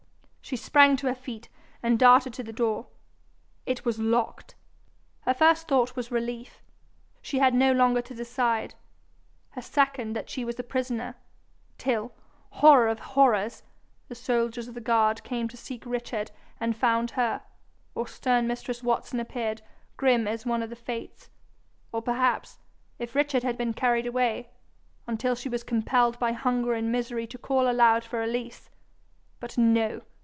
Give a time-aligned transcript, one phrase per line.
[0.43, 1.47] She sprang to her feet,
[1.81, 2.87] and darted to the door.
[3.65, 4.55] It was locked!
[5.21, 6.61] Her first thought was relief:
[7.21, 8.75] she had no longer to decide;
[9.51, 11.15] her second, that she was a prisoner
[11.77, 12.11] till,
[12.49, 13.63] horror of horrors!
[14.09, 17.43] the soldiers of the guard came to seek Richard and found her,
[17.95, 19.61] or stern mistress Watson appeared,
[19.95, 21.29] grim as one of the Fates;
[21.93, 22.59] or, perhaps,
[22.99, 24.49] if Richard had been carried away,
[25.07, 28.69] until she was compelled by hunger and misery to call aloud for release.
[29.39, 30.01] But no!